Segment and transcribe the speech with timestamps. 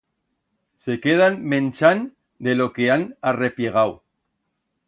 [0.85, 2.09] Se quedan menchand
[2.39, 3.99] de lo que han arrepllegau.